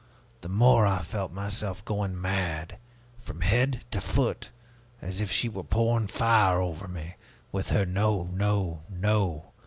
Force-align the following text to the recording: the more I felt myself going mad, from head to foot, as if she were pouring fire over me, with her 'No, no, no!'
the 0.41 0.49
more 0.49 0.87
I 0.87 1.03
felt 1.03 1.31
myself 1.31 1.85
going 1.85 2.19
mad, 2.19 2.79
from 3.19 3.41
head 3.41 3.85
to 3.91 4.01
foot, 4.01 4.49
as 4.99 5.21
if 5.21 5.31
she 5.31 5.47
were 5.47 5.61
pouring 5.63 6.07
fire 6.07 6.59
over 6.59 6.87
me, 6.87 7.17
with 7.51 7.69
her 7.69 7.85
'No, 7.85 8.23
no, 8.33 8.81
no!' 8.89 9.51